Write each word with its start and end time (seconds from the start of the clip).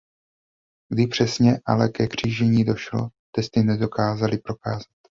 Kdy 0.93 1.07
přesně 1.07 1.59
ale 1.65 1.89
ke 1.89 2.07
křížení 2.07 2.63
došlo 2.65 3.07
testy 3.31 3.63
nedokázaly 3.63 4.37
prokázat. 4.37 4.87